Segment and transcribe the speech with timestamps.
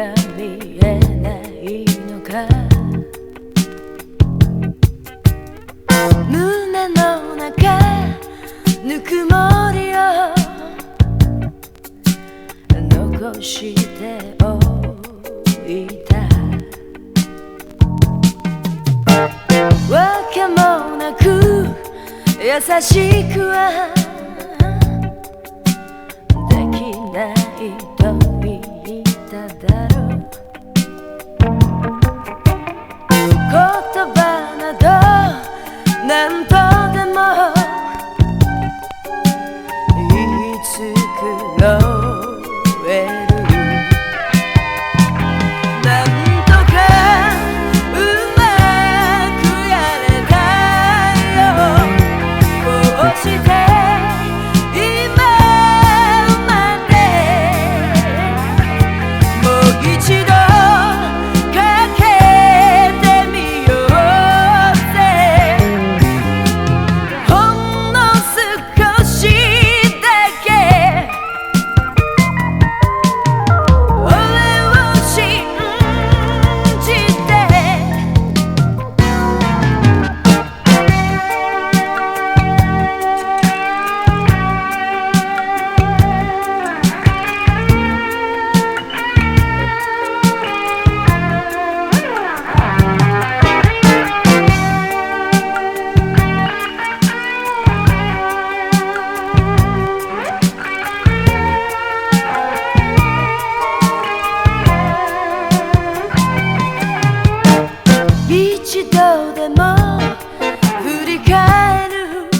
[0.00, 2.32] が見えないのか。
[6.26, 7.52] 胸の中
[8.82, 9.36] ぬくも
[9.74, 9.98] りを
[12.88, 14.46] 残してお
[15.68, 15.70] い
[16.08, 16.16] た。
[19.92, 19.94] わ
[20.32, 20.56] けも
[20.96, 21.26] なく
[22.42, 22.46] 優
[22.80, 23.58] しくは
[26.48, 26.78] でき
[27.12, 27.34] ない
[27.98, 28.02] と
[28.40, 29.89] 言っただ
[53.22, 53.59] して
[110.82, 112.30] 振り返る。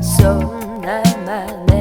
[0.00, 1.71] そんな真似。